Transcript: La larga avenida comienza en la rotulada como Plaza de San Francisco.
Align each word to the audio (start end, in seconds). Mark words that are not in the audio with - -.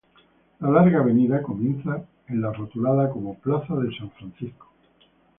La 0.61 0.69
larga 0.71 0.97
avenida 1.01 1.43
comienza 1.43 2.03
en 2.27 2.41
la 2.41 2.51
rotulada 2.51 3.11
como 3.11 3.37
Plaza 3.37 3.75
de 3.75 3.95
San 3.95 4.09
Francisco. 4.09 4.67